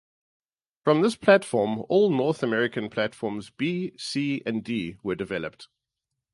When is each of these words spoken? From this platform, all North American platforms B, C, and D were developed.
From 0.83 1.01
this 1.03 1.15
platform, 1.15 1.83
all 1.87 2.09
North 2.09 2.41
American 2.41 2.89
platforms 2.89 3.51
B, 3.51 3.93
C, 3.99 4.41
and 4.47 4.63
D 4.63 4.95
were 5.03 5.13
developed. 5.13 5.67